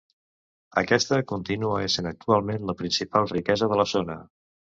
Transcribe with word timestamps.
Aquesta 0.81 1.19
continua 1.31 1.81
essent 1.89 2.07
actualment 2.13 2.67
la 2.71 2.75
principal 2.81 3.29
riquesa 3.35 3.71
de 3.75 3.79
la 3.83 3.87
zona. 3.95 4.19